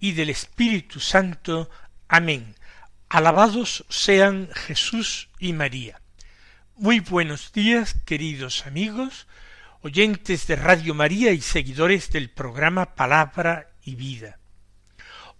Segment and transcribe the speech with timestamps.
[0.00, 1.70] y del Espíritu Santo.
[2.08, 2.56] Amén.
[3.08, 6.00] Alabados sean Jesús y María.
[6.76, 9.28] Muy buenos días, queridos amigos,
[9.82, 14.38] oyentes de Radio María y seguidores del programa Palabra y Vida.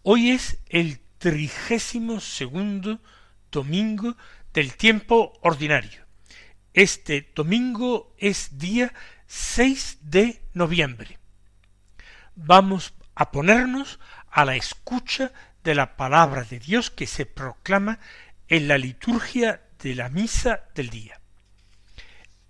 [0.02, 3.00] Hoy es el trigésimo segundo
[3.50, 4.16] domingo
[4.52, 6.06] del tiempo ordinario.
[6.74, 8.92] Este domingo es día
[9.26, 11.20] 6 de noviembre
[12.46, 13.98] vamos a ponernos
[14.30, 15.32] a la escucha
[15.64, 17.98] de la palabra de Dios que se proclama
[18.48, 21.20] en la liturgia de la misa del día.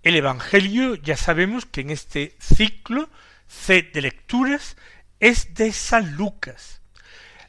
[0.03, 3.09] El Evangelio ya sabemos que en este ciclo
[3.47, 4.77] C de lecturas
[5.19, 6.81] es de San Lucas,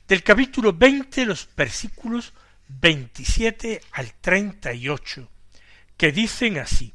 [0.06, 2.34] del capítulo 20 los versículos
[2.68, 5.28] 27 al 38,
[5.96, 6.92] que dicen así,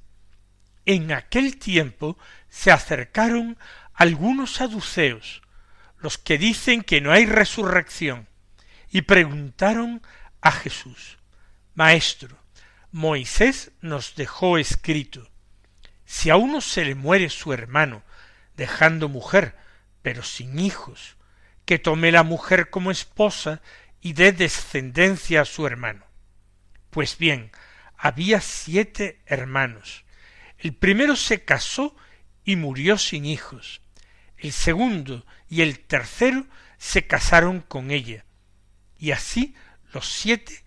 [0.85, 2.17] En aquel tiempo
[2.49, 3.57] se acercaron
[3.93, 5.41] algunos saduceos,
[5.99, 8.27] los que dicen que no hay resurrección,
[8.89, 10.01] y preguntaron
[10.41, 11.17] a Jesús,
[11.73, 12.37] Maestro,
[12.91, 15.29] Moisés nos dejó escrito,
[16.05, 18.03] si a uno se le muere su hermano,
[18.55, 19.55] dejando mujer,
[20.01, 21.17] pero sin hijos,
[21.65, 23.61] que tome la mujer como esposa
[23.99, 26.05] y dé descendencia a su hermano.
[26.91, 27.51] Pues bien,
[27.97, 30.05] había siete hermanos.
[30.57, 31.95] El primero se casó
[32.45, 33.81] y murió sin hijos
[34.37, 36.45] el segundo y el tercero
[36.77, 38.25] se casaron con ella,
[38.97, 39.55] y así
[39.93, 40.63] los siete,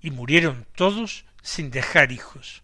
[0.00, 2.62] y murieron todos sin dejar hijos.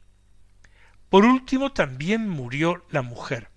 [1.09, 3.51] Por último también murió la mujer.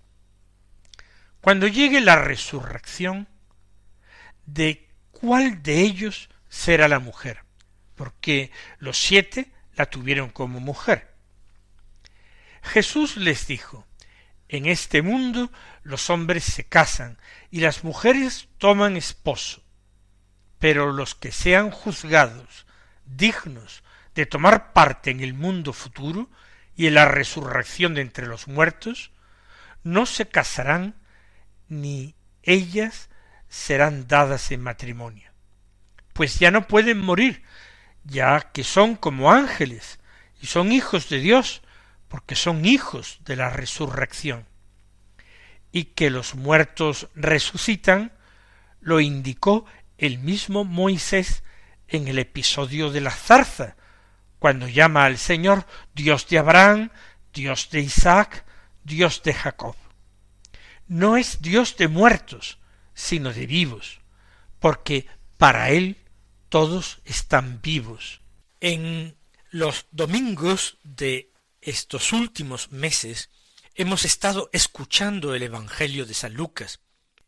[1.42, 3.28] Cuando llegue la resurrección,
[4.46, 7.44] ¿de cuál de ellos será la mujer?
[7.96, 11.14] Porque los siete la tuvieron como mujer.
[12.62, 13.88] Jesús les dijo,
[14.52, 15.50] en este mundo
[15.82, 17.18] los hombres se casan
[17.50, 19.64] y las mujeres toman esposo,
[20.60, 22.68] pero los que sean juzgados
[23.06, 23.82] dignos
[24.14, 26.30] de tomar parte en el mundo futuro
[26.76, 29.12] y en la resurrección de entre los muertos,
[29.84, 30.96] no se casarán
[31.70, 32.14] ni
[32.44, 33.10] ellas
[33.48, 35.32] serán dadas en matrimonio,
[36.12, 37.42] pues ya no pueden morir,
[38.04, 40.00] ya que son como ángeles
[40.42, 41.62] y son hijos de Dios,
[42.12, 44.46] porque son hijos de la resurrección.
[45.72, 48.12] Y que los muertos resucitan,
[48.82, 49.66] lo indicó
[49.98, 51.44] el mismo Moisés
[51.88, 53.78] en el episodio de la zarza,
[54.40, 56.90] cuando llama al Señor Dios de Abraham,
[57.34, 58.44] Dios de Isaac,
[58.84, 59.78] Dios de Jacob.
[60.88, 62.58] No es Dios de muertos,
[62.94, 64.02] sino de vivos,
[64.60, 65.08] porque
[65.38, 65.96] para Él
[66.50, 68.20] todos están vivos.
[68.60, 69.16] En
[69.50, 71.31] los domingos de
[71.62, 73.30] estos últimos meses
[73.76, 76.80] hemos estado escuchando el Evangelio de San Lucas,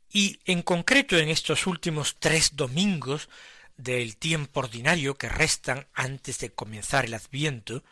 [0.09, 3.29] y en concreto en estos últimos tres domingos
[3.77, 7.83] del tiempo ordinario que restan antes de comenzar el Adviento,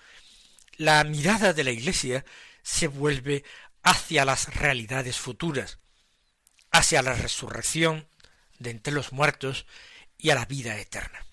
[0.77, 2.25] la mirada de la Iglesia
[2.63, 3.43] se vuelve
[3.83, 5.79] hacia las realidades futuras,
[6.71, 8.07] hacia la resurrección
[8.59, 9.65] de entre los muertos
[10.17, 11.25] y a la vida eterna.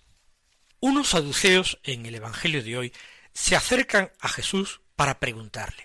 [0.81, 2.93] Unos saduceos en el Evangelio de hoy
[3.35, 5.85] se acercan a Jesús para preguntarle.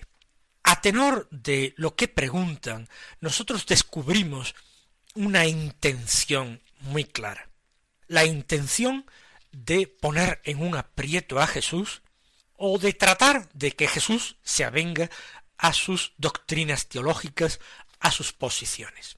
[0.64, 2.88] A tenor de lo que preguntan,
[3.20, 4.56] nosotros descubrimos
[5.14, 7.48] una intención muy clara.
[8.08, 9.06] La intención
[9.52, 12.02] de poner en un aprieto a Jesús
[12.56, 15.08] o de tratar de que Jesús se avenga
[15.58, 17.60] a sus doctrinas teológicas,
[18.00, 19.16] a sus posiciones.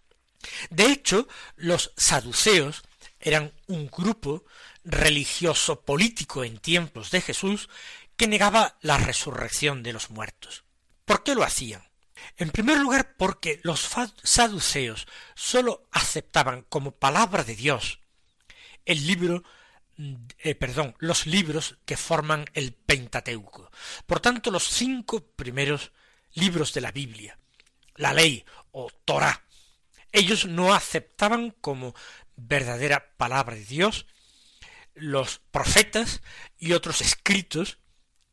[0.69, 1.27] De hecho,
[1.57, 2.83] los saduceos
[3.19, 4.45] eran un grupo
[4.85, 7.71] religioso político en tiempos de Jesús
[8.17, 10.65] que negaba la resurrección de los muertos.
[11.05, 11.83] ¿Por qué lo hacían?
[12.37, 13.89] En primer lugar, porque los
[14.23, 18.01] saduceos sólo aceptaban como palabra de Dios
[18.85, 19.43] el libro
[20.39, 23.71] eh, perdón, los libros que forman el Pentateuco.
[24.07, 25.93] Por tanto, los cinco primeros
[26.35, 27.39] libros de la Biblia,
[27.95, 29.43] la ley o Torah.
[30.13, 31.95] Ellos no aceptaban como
[32.37, 34.07] verdadera palabra de Dios
[34.95, 36.23] los profetas
[36.59, 37.79] y otros escritos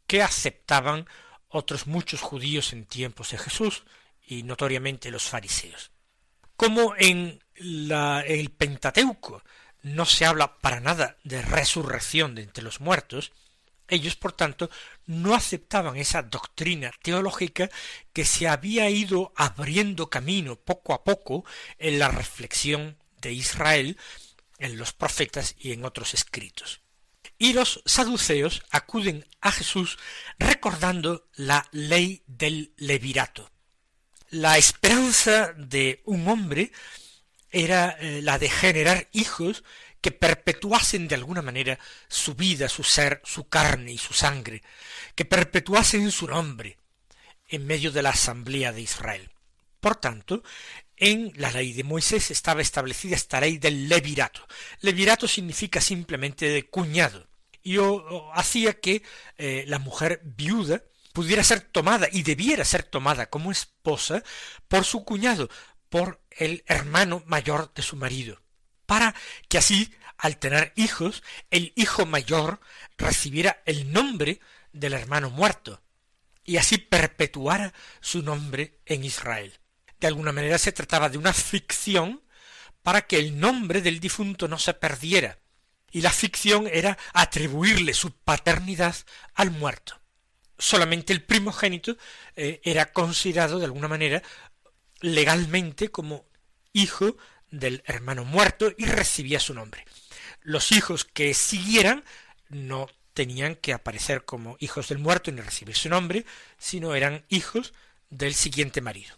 [0.08, 1.08] que aceptaban
[1.50, 3.84] otros muchos judíos en tiempos de Jesús
[4.26, 5.92] y notoriamente los fariseos.
[6.56, 9.44] Como en la, el Pentateuco
[9.82, 13.32] no se habla para nada de resurrección de entre los muertos,
[13.88, 14.70] ellos, por tanto,
[15.06, 17.70] no aceptaban esa doctrina teológica
[18.14, 21.46] que se había ido abriendo camino poco a poco
[21.78, 23.98] en la reflexión de Israel,
[24.58, 26.83] en los profetas y en otros escritos.
[27.38, 29.98] Y los saduceos acuden a Jesús
[30.40, 33.50] recordando la ley del levirato.
[34.30, 36.72] La esperanza de un hombre
[37.50, 39.64] era eh, la de generar hijos
[40.02, 44.64] que perpetuasen de alguna manera su vida, su ser, su carne y su sangre,
[45.16, 46.78] que perpetuasen su nombre
[47.48, 49.32] en medio de la asamblea de Israel.
[49.80, 50.44] Por tanto,
[51.04, 54.48] en la ley de Moisés estaba establecida esta ley del levirato.
[54.82, 57.28] Levirato significa simplemente de cuñado,
[57.62, 57.78] y
[58.34, 59.04] hacía que
[59.38, 60.84] eh, la mujer viuda
[61.14, 64.24] pudiera ser tomada y debiera ser tomada como esposa
[64.68, 65.50] por su cuñado,
[65.90, 68.44] por el hermano mayor de su marido
[68.86, 69.16] para
[69.50, 72.60] que así, al tener hijos, el hijo mayor
[72.98, 74.40] recibiera el nombre
[74.72, 75.82] del hermano muerto,
[76.44, 79.60] y así perpetuara su nombre en Israel.
[80.00, 82.22] De alguna manera se trataba de una ficción
[82.82, 85.40] para que el nombre del difunto no se perdiera,
[85.92, 88.96] y la ficción era atribuirle su paternidad
[89.36, 90.00] al muerto.
[90.58, 91.98] Solamente el primogénito
[92.36, 94.22] eh, era considerado de alguna manera
[95.00, 96.26] legalmente como
[96.74, 97.18] hijo
[97.52, 99.86] del hermano muerto y recibía su nombre.
[100.42, 102.04] Los hijos que siguieran
[102.50, 106.26] no tenían que aparecer como hijos del muerto ni recibir su nombre,
[106.58, 107.74] sino eran hijos
[108.10, 109.16] del siguiente marido.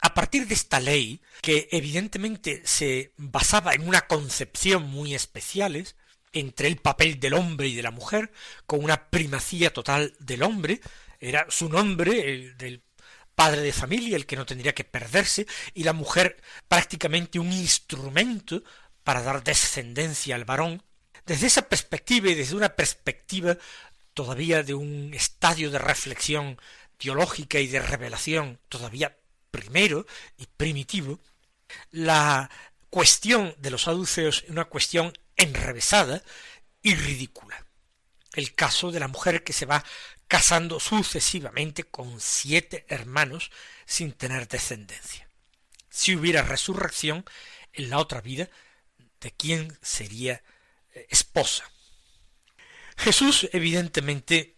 [0.00, 5.96] A partir de esta ley, que evidentemente se basaba en una concepción muy especiales
[6.32, 8.32] entre el papel del hombre y de la mujer,
[8.66, 10.80] con una primacía total del hombre,
[11.18, 12.82] era su nombre, el del
[13.34, 18.62] padre de familia, el que no tendría que perderse, y la mujer prácticamente un instrumento
[19.02, 20.82] para dar descendencia al varón.
[21.26, 23.56] Desde esa perspectiva y desde una perspectiva
[24.14, 26.58] todavía de un estadio de reflexión
[26.96, 29.16] teológica y de revelación todavía
[29.50, 30.06] primero
[30.36, 31.20] y primitivo,
[31.90, 32.50] la
[32.88, 36.22] cuestión de los saduceos es una cuestión enrevesada
[36.82, 37.64] y ridícula.
[38.34, 39.84] El caso de la mujer que se va
[40.28, 43.50] casando sucesivamente con siete hermanos
[43.86, 45.28] sin tener descendencia.
[45.88, 47.24] Si hubiera resurrección
[47.72, 48.48] en la otra vida,
[49.20, 50.42] ¿de quién sería
[50.94, 51.68] eh, esposa?
[52.96, 54.56] Jesús evidentemente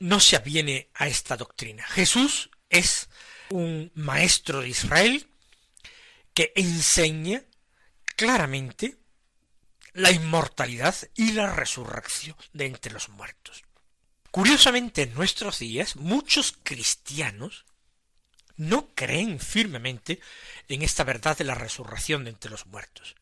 [0.00, 1.84] no se aviene a esta doctrina.
[1.84, 3.08] Jesús es
[3.50, 5.26] un maestro de Israel
[6.32, 7.42] que enseña
[8.16, 8.96] claramente
[9.92, 13.62] la inmortalidad y la resurrección de entre los muertos.
[14.30, 17.64] Curiosamente, en nuestros días, muchos cristianos
[18.56, 20.20] no creen firmemente
[20.68, 23.14] en esta verdad de la resurrección de entre los muertos.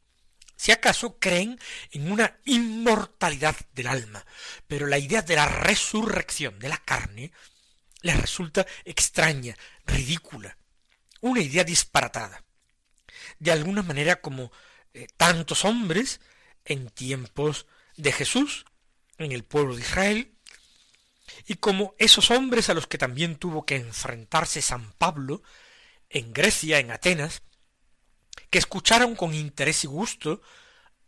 [0.56, 1.58] Si acaso creen
[1.90, 4.24] en una inmortalidad del alma,
[4.66, 7.32] pero la idea de la resurrección de la carne
[8.02, 9.56] les resulta extraña,
[9.86, 10.58] ridícula,
[11.20, 12.44] una idea disparatada.
[13.38, 14.52] De alguna manera como
[14.94, 16.20] eh, tantos hombres
[16.64, 18.64] en tiempos de Jesús,
[19.18, 20.34] en el pueblo de Israel,
[21.46, 25.42] y como esos hombres a los que también tuvo que enfrentarse San Pablo
[26.10, 27.42] en Grecia, en Atenas,
[28.50, 30.42] que escucharon con interés y gusto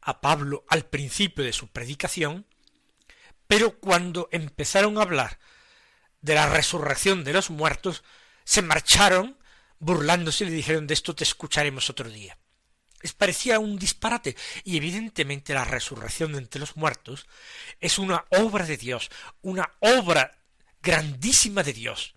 [0.00, 2.46] a Pablo al principio de su predicación,
[3.46, 5.38] pero cuando empezaron a hablar
[6.24, 8.02] de la resurrección de los muertos,
[8.44, 9.36] se marcharon
[9.78, 12.38] burlándose y le dijeron de esto te escucharemos otro día.
[13.02, 17.26] Les parecía un disparate, y evidentemente la resurrección de entre los muertos
[17.78, 19.10] es una obra de Dios,
[19.42, 20.38] una obra
[20.80, 22.14] grandísima de Dios,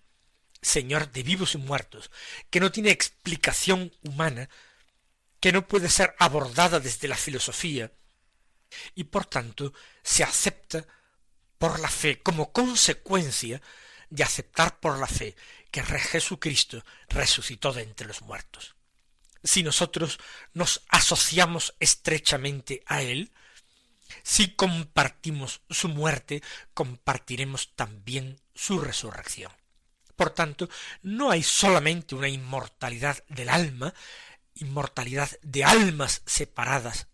[0.62, 2.10] Señor de vivos y muertos,
[2.48, 4.48] que no tiene explicación humana,
[5.38, 7.92] que no puede ser abordada desde la filosofía,
[8.94, 10.86] y por tanto se acepta
[11.58, 13.60] por la fe como consecuencia
[14.10, 15.34] de aceptar por la fe
[15.70, 18.74] que Jesucristo resucitó de entre los muertos
[19.42, 20.18] si nosotros
[20.52, 23.32] nos asociamos estrechamente a Él,
[24.22, 26.42] si compartimos su muerte,
[26.74, 29.52] compartiremos también su resurrección.
[30.16, 30.68] Por tanto,
[31.02, 33.94] no hay solamente una inmortalidad del alma,
[34.54, 37.06] inmortalidad de almas separadas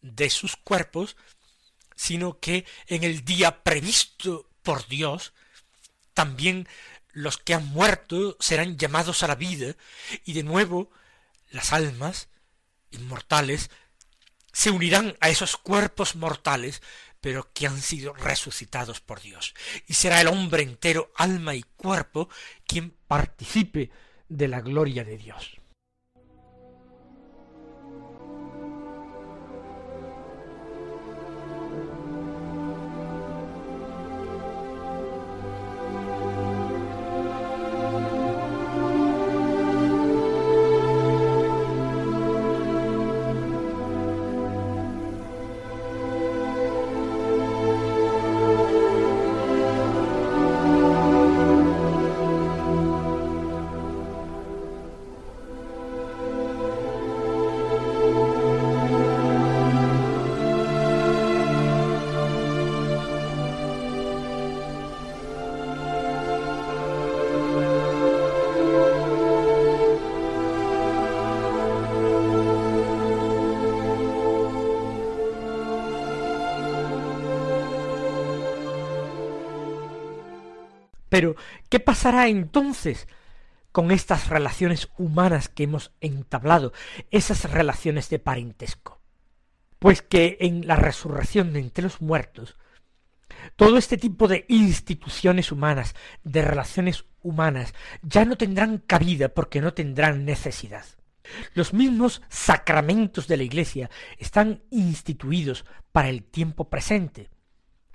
[0.00, 1.16] de sus cuerpos,
[1.96, 5.32] sino que en el día previsto por Dios,
[6.14, 6.68] también
[7.12, 9.74] los que han muerto serán llamados a la vida,
[10.24, 10.90] y de nuevo
[11.50, 12.28] las almas
[12.90, 13.70] inmortales
[14.52, 16.82] se unirán a esos cuerpos mortales,
[17.20, 19.54] pero que han sido resucitados por Dios.
[19.86, 22.28] Y será el hombre entero, alma y cuerpo,
[22.66, 23.90] quien participe
[24.28, 25.61] de la gloria de Dios.
[81.12, 81.36] Pero,
[81.68, 83.06] ¿qué pasará entonces
[83.70, 86.72] con estas relaciones humanas que hemos entablado,
[87.10, 88.98] esas relaciones de parentesco?
[89.78, 92.56] Pues que en la resurrección de entre los muertos,
[93.56, 99.74] todo este tipo de instituciones humanas, de relaciones humanas, ya no tendrán cabida porque no
[99.74, 100.86] tendrán necesidad.
[101.52, 107.28] Los mismos sacramentos de la Iglesia están instituidos para el tiempo presente,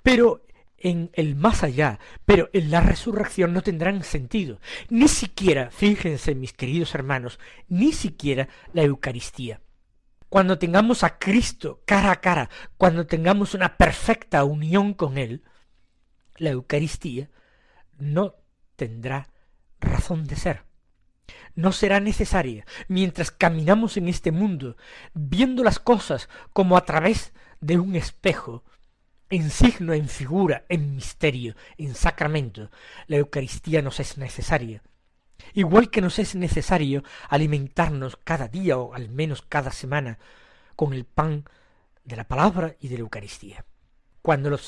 [0.04, 0.46] pero
[0.78, 4.60] en el más allá, pero en la resurrección no tendrán sentido.
[4.88, 9.60] Ni siquiera, fíjense mis queridos hermanos, ni siquiera la Eucaristía.
[10.28, 15.42] Cuando tengamos a Cristo cara a cara, cuando tengamos una perfecta unión con Él,
[16.36, 17.30] la Eucaristía
[17.98, 18.34] no
[18.76, 19.30] tendrá
[19.80, 20.64] razón de ser.
[21.54, 24.76] No será necesaria mientras caminamos en este mundo,
[25.14, 28.64] viendo las cosas como a través de un espejo,
[29.30, 32.70] en signo, en figura, en misterio, en sacramento,
[33.06, 34.82] la Eucaristía nos es necesaria.
[35.54, 40.18] Igual que nos es necesario alimentarnos cada día o al menos cada semana
[40.76, 41.44] con el pan
[42.04, 43.64] de la palabra y de la Eucaristía.
[44.22, 44.58] Cuando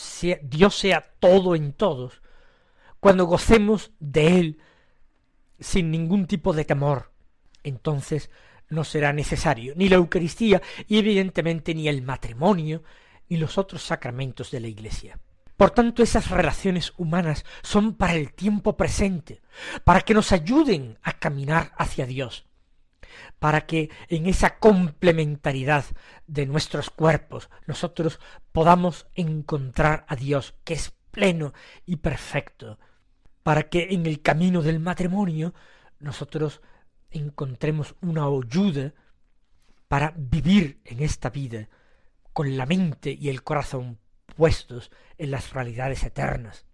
[0.42, 2.22] Dios sea todo en todos,
[3.00, 4.58] cuando gocemos de Él
[5.58, 7.12] sin ningún tipo de temor,
[7.62, 8.30] entonces
[8.68, 12.82] no será necesario ni la Eucaristía y evidentemente ni el matrimonio,
[13.30, 15.18] y los otros sacramentos de la Iglesia.
[15.56, 19.40] Por tanto, esas relaciones humanas son para el tiempo presente,
[19.84, 22.44] para que nos ayuden a caminar hacia Dios,
[23.38, 25.84] para que en esa complementariedad
[26.26, 28.18] de nuestros cuerpos nosotros
[28.50, 31.54] podamos encontrar a Dios, que es pleno
[31.86, 32.80] y perfecto,
[33.44, 35.54] para que en el camino del matrimonio
[36.00, 36.62] nosotros
[37.10, 38.92] encontremos una ayuda
[39.86, 41.68] para vivir en esta vida
[42.40, 43.98] con la mente y el corazón
[44.34, 46.64] puestos en las realidades eternas.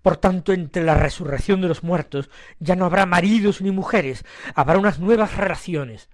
[0.00, 2.30] Por tanto, entre la resurrección de los muertos
[2.60, 6.08] ya no habrá maridos ni mujeres, habrá unas nuevas relaciones,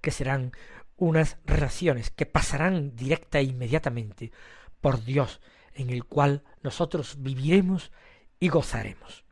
[0.00, 0.52] que serán
[0.96, 4.32] unas relaciones que pasarán directa e inmediatamente
[4.80, 5.42] por Dios,
[5.74, 7.92] en el cual nosotros viviremos
[8.40, 9.26] y gozaremos.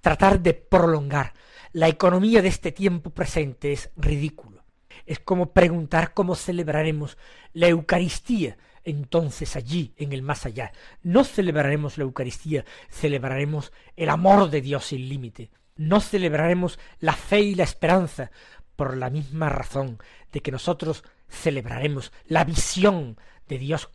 [0.00, 1.34] Tratar de prolongar
[1.72, 4.57] la economía de este tiempo presente es ridículo
[5.06, 7.18] es como preguntar cómo celebraremos
[7.52, 10.72] la Eucaristía entonces allí en el más allá.
[11.02, 15.50] No celebraremos la Eucaristía, celebraremos el amor de Dios sin límite.
[15.76, 18.30] No celebraremos la fe y la esperanza
[18.76, 19.98] por la misma razón
[20.32, 23.90] de que nosotros celebraremos la visión de Dios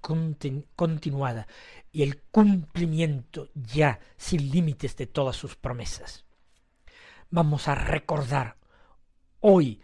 [0.75, 1.47] continuada
[1.91, 6.25] y el cumplimiento ya sin límites de todas sus promesas.
[7.29, 8.57] Vamos a recordar
[9.39, 9.81] hoy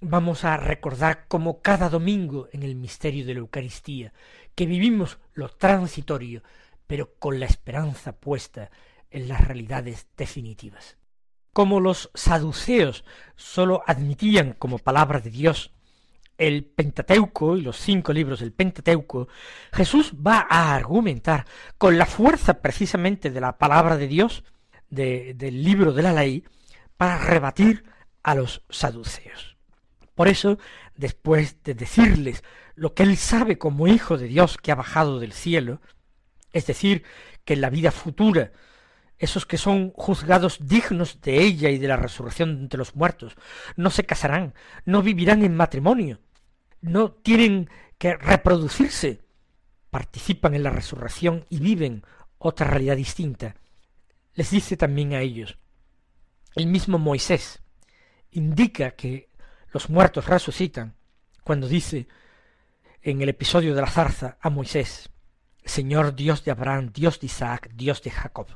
[0.00, 4.12] vamos a recordar como cada domingo en el misterio de la Eucaristía,
[4.54, 6.42] que vivimos lo transitorio,
[6.86, 8.70] pero con la esperanza puesta
[9.10, 10.96] en las realidades definitivas.
[11.52, 15.72] Como los saduceos sólo admitían como palabra de Dios
[16.38, 19.28] el Pentateuco y los cinco libros del Pentateuco,
[19.72, 21.46] Jesús va a argumentar
[21.78, 24.44] con la fuerza precisamente de la palabra de Dios,
[24.90, 26.44] del libro de la ley,
[26.98, 27.84] para rebatir
[28.22, 29.55] a los saduceos.
[30.16, 30.58] Por eso,
[30.96, 32.42] después de decirles
[32.74, 35.80] lo que él sabe como hijo de Dios que ha bajado del cielo,
[36.52, 37.04] es decir,
[37.44, 38.50] que en la vida futura
[39.18, 43.36] esos que son juzgados dignos de ella y de la resurrección entre los muertos,
[43.76, 44.54] no se casarán,
[44.84, 46.18] no vivirán en matrimonio,
[46.80, 49.22] no tienen que reproducirse,
[49.90, 52.04] participan en la resurrección y viven
[52.38, 53.56] otra realidad distinta.
[54.34, 55.58] Les dice también a ellos,
[56.54, 57.62] el mismo Moisés
[58.30, 59.28] indica que
[59.76, 60.94] los muertos resucitan,
[61.44, 62.08] cuando dice
[63.02, 65.10] en el episodio de la zarza a Moisés,
[65.66, 68.46] Señor Dios de Abraham, Dios de Isaac, Dios de Jacob.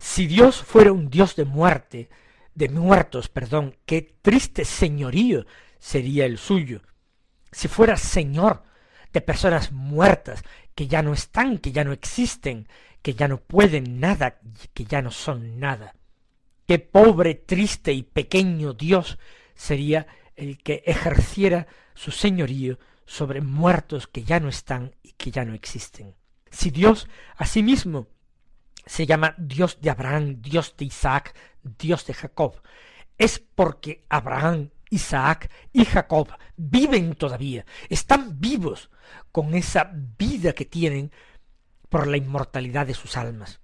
[0.00, 2.10] Si Dios fuera un Dios de muerte,
[2.56, 5.46] de muertos, perdón, qué triste señorío
[5.78, 6.82] sería el suyo.
[7.52, 8.64] Si fuera Señor
[9.12, 10.42] de personas muertas,
[10.74, 12.66] que ya no están, que ya no existen,
[13.00, 14.40] que ya no pueden nada,
[14.72, 15.94] que ya no son nada.
[16.66, 19.20] Qué pobre, triste y pequeño Dios
[19.54, 25.44] sería el que ejerciera su señorío sobre muertos que ya no están y que ya
[25.44, 26.14] no existen.
[26.50, 28.08] Si Dios asimismo
[28.86, 32.60] se llama Dios de Abraham, Dios de Isaac, Dios de Jacob,
[33.18, 38.90] es porque Abraham, Isaac y Jacob viven todavía, están vivos
[39.32, 41.12] con esa vida que tienen
[41.88, 43.60] por la inmortalidad de sus almas.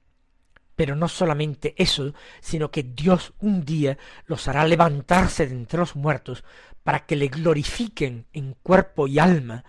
[0.81, 5.95] Pero no solamente eso, sino que Dios un día los hará levantarse de entre los
[5.95, 6.43] muertos
[6.83, 9.63] para que le glorifiquen en cuerpo y alma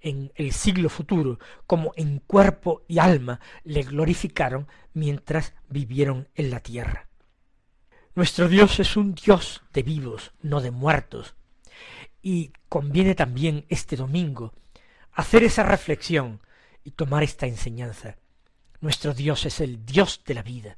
[0.00, 6.58] en el siglo futuro, como en cuerpo y alma le glorificaron mientras vivieron en la
[6.58, 7.06] tierra.
[8.16, 11.36] Nuestro Dios es un Dios de vivos, no de muertos.
[12.20, 14.54] Y conviene también este domingo
[15.12, 16.40] hacer esa reflexión
[16.82, 18.16] y tomar esta enseñanza.
[18.84, 20.76] Nuestro Dios es el Dios de la vida,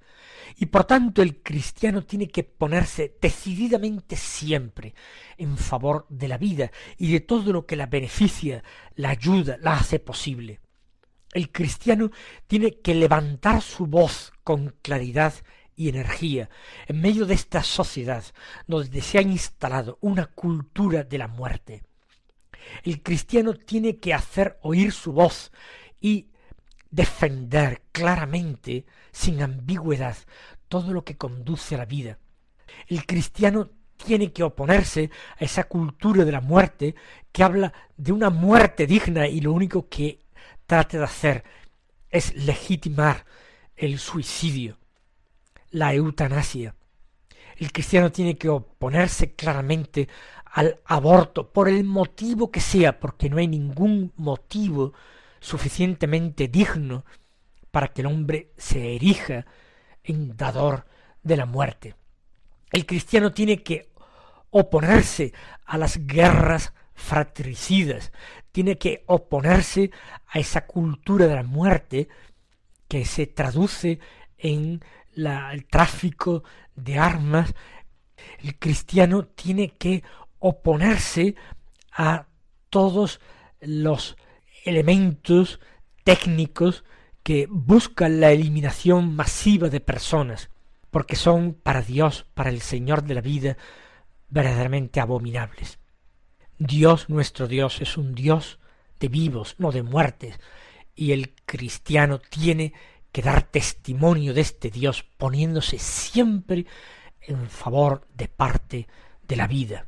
[0.59, 4.95] y por tanto el cristiano tiene que ponerse decididamente siempre
[5.37, 8.63] en favor de la vida y de todo lo que la beneficia,
[8.95, 10.61] la ayuda, la hace posible.
[11.33, 12.13] El cristiano
[12.47, 15.35] tiene que levantar su voz con claridad
[15.75, 16.49] y energía
[16.87, 18.23] en medio de esta sociedad
[18.69, 21.83] donde se ha instalado una cultura de la muerte.
[22.85, 25.51] El cristiano tiene que hacer oír su voz
[26.01, 26.29] y
[26.91, 30.17] defender claramente, sin ambigüedad,
[30.69, 32.19] todo lo que conduce a la vida.
[32.87, 36.95] El cristiano tiene que oponerse a esa cultura de la muerte
[37.33, 40.21] que habla de una muerte digna y lo único que
[40.67, 41.45] trata de hacer
[42.11, 43.25] es legitimar
[43.77, 44.79] el suicidio,
[45.71, 46.75] la eutanasia.
[47.57, 50.09] El cristiano tiene que oponerse claramente
[50.45, 54.93] al aborto por el motivo que sea, porque no hay ningún motivo
[55.47, 57.05] suficientemente digno
[57.71, 59.47] para que el hombre se erija
[60.03, 60.87] en dador
[61.23, 61.95] de la muerte.
[62.73, 63.93] El cristiano tiene que
[64.51, 65.33] oponerse
[65.65, 68.11] a las guerras fratricidas,
[68.51, 69.93] tiene que oponerse
[70.27, 72.09] a esa cultura de la muerte
[72.89, 74.01] que se traduce
[74.39, 76.43] en el tráfico
[76.75, 77.55] de armas.
[78.43, 80.03] El cristiano tiene que
[80.41, 81.37] oponerse
[81.93, 82.27] a
[82.69, 83.21] todos
[83.61, 84.17] los
[84.67, 85.61] elementos
[86.05, 86.85] técnicos
[87.23, 90.51] que buscan la eliminación masiva de personas,
[90.91, 93.57] porque son para Dios, para el Señor de la vida,
[94.29, 95.79] verdaderamente abominables.
[96.59, 98.59] Dios nuestro Dios es un Dios
[99.01, 100.39] de vivos, no de muertes,
[100.95, 102.73] y el cristiano tiene
[103.13, 106.67] que dar testimonio de este Dios poniéndose siempre
[107.21, 108.87] en favor de parte
[109.27, 109.87] de la vida.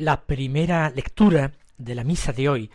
[0.00, 2.70] La primera lectura de la misa de hoy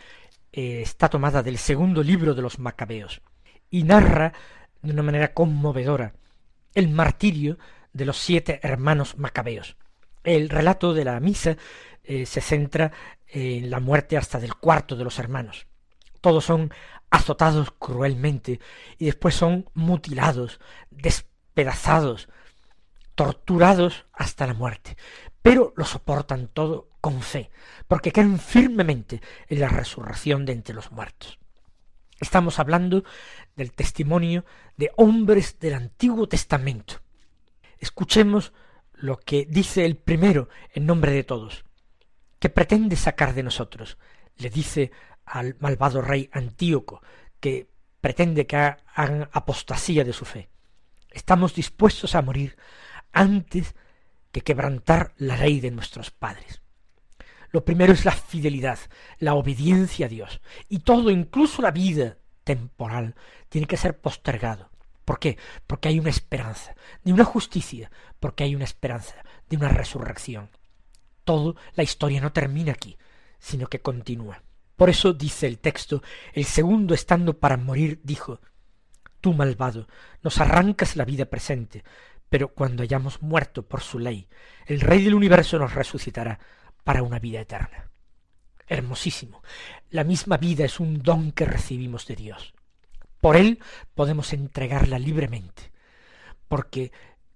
[0.52, 3.20] eh, está tomada del segundo libro de los Macabeos
[3.68, 4.32] y narra
[4.80, 6.14] de una manera conmovedora
[6.72, 7.58] el martirio
[7.92, 9.76] de los siete hermanos Macabeos.
[10.22, 11.56] El relato de la misa
[12.04, 12.92] eh, se centra
[13.26, 15.66] en la muerte hasta del cuarto de los hermanos.
[16.20, 16.72] Todos son
[17.10, 18.60] azotados cruelmente
[18.98, 20.60] y después son mutilados,
[20.90, 22.28] despedazados,
[23.16, 24.96] torturados hasta la muerte,
[25.42, 27.52] pero lo soportan todo con fe,
[27.86, 31.38] porque creen firmemente en la resurrección de entre los muertos.
[32.18, 33.04] Estamos hablando
[33.54, 34.44] del testimonio
[34.76, 37.00] de hombres del Antiguo Testamento.
[37.78, 38.52] Escuchemos
[38.92, 41.64] lo que dice el primero en nombre de todos.
[42.40, 43.98] que pretende sacar de nosotros?
[44.38, 44.90] Le dice
[45.26, 47.02] al malvado rey Antíoco,
[47.38, 47.68] que
[48.00, 50.48] pretende que hagan apostasía de su fe.
[51.12, 52.56] Estamos dispuestos a morir
[53.12, 53.76] antes
[54.32, 56.65] que quebrantar la ley de nuestros padres.
[57.56, 58.78] Lo primero es la fidelidad,
[59.18, 60.42] la obediencia a Dios.
[60.68, 63.14] Y todo, incluso la vida temporal,
[63.48, 64.68] tiene que ser postergado.
[65.06, 65.38] ¿Por qué?
[65.66, 67.90] Porque hay una esperanza, de una justicia,
[68.20, 69.14] porque hay una esperanza,
[69.48, 70.50] de una resurrección.
[71.24, 72.98] Todo, la historia no termina aquí,
[73.38, 74.42] sino que continúa.
[74.76, 76.02] Por eso dice el texto,
[76.34, 78.38] el segundo estando para morir dijo,
[79.22, 79.88] Tú malvado,
[80.22, 81.84] nos arrancas la vida presente,
[82.28, 84.28] pero cuando hayamos muerto por su ley,
[84.66, 86.38] el Rey del universo nos resucitará
[86.86, 87.90] para una vida eterna.
[88.68, 89.42] Hermosísimo.
[89.90, 92.54] La misma vida es un don que recibimos de Dios.
[93.20, 93.58] Por él
[93.96, 95.72] podemos entregarla libremente,
[96.46, 96.92] porque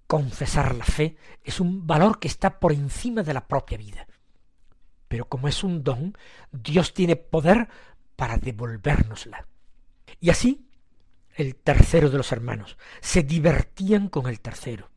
[0.07, 4.07] confesar la fe es un valor que está por encima de la propia vida.
[5.09, 6.17] Pero como es un don,
[6.53, 7.67] Dios tiene poder
[8.15, 9.47] para devolvérnosla.
[10.21, 10.65] Y así
[11.35, 12.77] el tercero de los hermanos.
[13.01, 14.90] Se divertían con el tercero.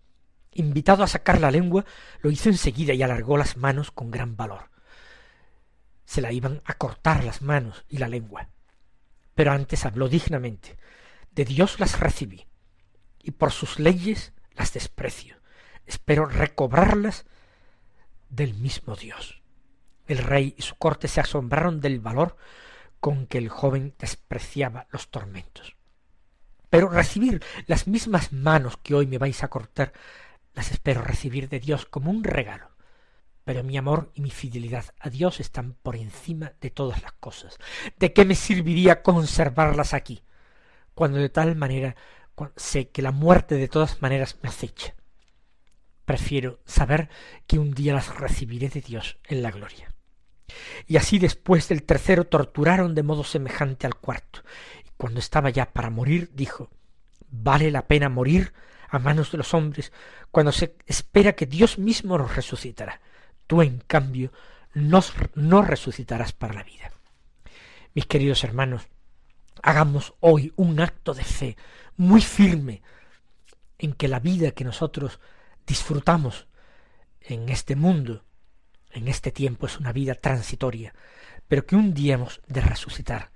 [0.55, 1.85] Invitado a sacar la lengua,
[2.21, 4.71] lo hizo enseguida y alargó las manos con gran valor.
[6.05, 8.49] Se la iban a cortar las manos y la lengua.
[9.35, 10.77] Pero antes habló dignamente.
[11.33, 12.47] De Dios las recibí,
[13.21, 15.37] y por sus leyes las desprecio.
[15.87, 17.27] Espero recobrarlas
[18.29, 19.43] del mismo Dios.
[20.07, 22.37] El rey y su corte se asombraron del valor
[23.01, 25.77] con que el joven despreciaba los tormentos.
[26.71, 29.93] Pero recibir las mismas manos que hoy me vais a cortar,
[30.55, 32.71] las espero recibir de Dios como un regalo.
[33.45, 37.59] Pero mi amor y mi fidelidad a Dios están por encima de todas las cosas.
[37.99, 40.23] ¿De qué me serviría conservarlas aquí?
[40.95, 41.97] Cuando de tal manera
[42.57, 44.95] sé que la muerte de todas maneras me acecha.
[46.05, 47.09] Prefiero saber
[47.47, 49.95] que un día las recibiré de Dios en la gloria.
[50.87, 54.43] Y así después del tercero torturaron de modo semejante al cuarto,
[54.97, 56.71] cuando estaba ya para morir, dijo
[57.31, 58.53] vale la pena morir
[58.97, 59.93] a manos de los hombres
[60.31, 63.01] cuando se espera que Dios mismo nos resucitará.
[63.47, 64.33] Tú, en cambio,
[64.75, 66.91] no resucitarás para la vida.
[67.95, 68.89] Mis queridos hermanos,
[69.63, 71.57] hagamos hoy un acto de fe
[71.97, 72.83] muy firme
[73.79, 75.21] en que la vida que nosotros
[75.67, 76.47] disfrutamos
[77.21, 78.25] en este mundo,
[78.91, 80.95] en este tiempo, es una vida transitoria,
[81.49, 83.31] pero que un día hemos de resucitar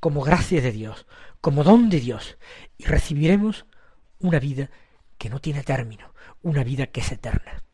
[0.00, 1.06] como gracia de Dios,
[1.40, 2.38] como don de Dios,
[2.78, 3.66] y recibiremos
[4.18, 4.70] una vida
[5.24, 7.64] que no tiene término, una vida que es eterna.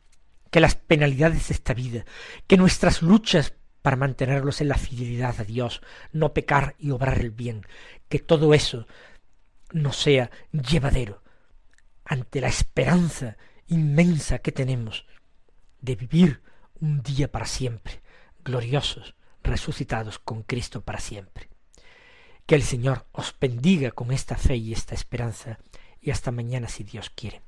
[0.51, 2.05] Que las penalidades de esta vida,
[2.47, 5.81] que nuestras luchas para mantenerlos en la fidelidad a Dios,
[6.13, 7.67] no pecar y obrar el bien,
[8.07, 8.87] que todo eso
[9.73, 11.23] no sea llevadero
[12.05, 13.35] ante la esperanza
[13.67, 15.05] inmensa que tenemos
[15.81, 16.41] de vivir
[16.79, 18.01] un día para siempre,
[18.45, 21.49] gloriosos, resucitados con Cristo para siempre.
[22.45, 25.59] Que el Señor os bendiga con esta fe y esta esperanza
[26.01, 27.41] y hasta mañana si Dios quiere.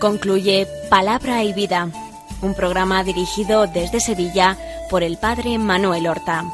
[0.00, 1.90] Concluye Palabra y Vida
[2.44, 4.58] un programa dirigido desde Sevilla
[4.90, 6.44] por el padre Manuel Horta.